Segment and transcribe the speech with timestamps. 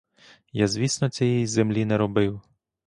[0.53, 2.41] Я, звісно, цієї землі не робив.